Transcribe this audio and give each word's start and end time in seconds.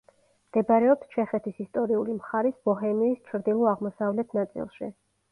მდებარეობს 0.51 1.09
ჩეხეთის 1.15 1.59
ისტორიული 1.63 2.15
მხარის 2.19 2.55
ბოჰემიის 2.69 3.19
ჩრდილო-აღმოსავლეთ 3.27 4.33
ნაწილში. 4.39 4.89